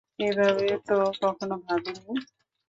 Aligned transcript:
এভাবে 0.19 0.67
তো 0.87 0.93
কখনও 1.21 1.57
ভাবিনি। 1.65 2.13